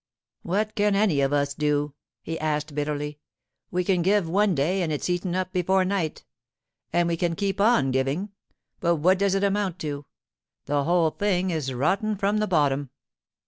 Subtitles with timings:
[0.41, 1.93] 'What can any of us do?'
[2.23, 3.19] he asked bitterly.
[3.69, 6.25] 'We can give one day, and it's eaten up before night.
[6.91, 8.31] And we can keep on giving,
[8.79, 10.07] but what does it amount to?
[10.65, 12.89] The whole thing is rotten from the bottom.